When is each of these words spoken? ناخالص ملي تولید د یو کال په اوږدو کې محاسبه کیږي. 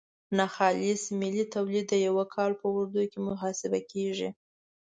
ناخالص 0.37 1.03
ملي 1.19 1.43
تولید 1.53 1.85
د 1.89 1.93
یو 2.05 2.15
کال 2.35 2.51
په 2.59 2.65
اوږدو 2.73 3.01
کې 3.11 3.17
محاسبه 3.27 3.79
کیږي. 3.91 4.29